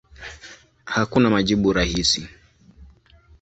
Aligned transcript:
Hakuna 0.85 1.29
majibu 1.29 1.73
rahisi. 1.73 2.27